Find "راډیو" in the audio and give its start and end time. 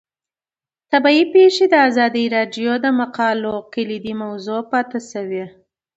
2.35-2.71